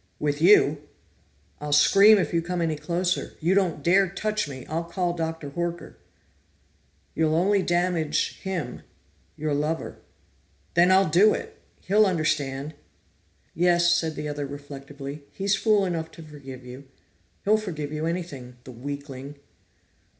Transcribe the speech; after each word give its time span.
"With 0.17 0.41
you!" 0.41 0.81
"I'll 1.59 1.71
scream 1.71 2.17
if 2.17 2.33
you 2.33 2.41
come 2.41 2.59
any 2.59 2.75
closer. 2.75 3.35
You 3.39 3.53
don't 3.53 3.83
dare 3.83 4.09
touch 4.09 4.47
me; 4.49 4.65
I'll 4.65 4.83
call 4.85 5.13
Dr. 5.13 5.51
Horker." 5.51 5.93
"You'll 7.13 7.35
only 7.35 7.61
damage 7.61 8.39
him 8.39 8.81
your 9.37 9.53
lover." 9.53 9.99
"Then 10.73 10.91
I'll 10.91 11.07
do 11.07 11.35
it! 11.35 11.61
He'll 11.81 12.07
understand." 12.07 12.73
"Yes," 13.53 13.95
said 13.95 14.15
the 14.15 14.27
other 14.27 14.47
reflectively. 14.47 15.21
"He's 15.33 15.55
fool 15.55 15.85
enough 15.85 16.09
to 16.13 16.23
forgive 16.23 16.65
you. 16.65 16.85
He'll 17.45 17.57
forgive 17.57 17.91
you 17.91 18.07
anything 18.07 18.57
the 18.63 18.71
weakling!" 18.71 19.35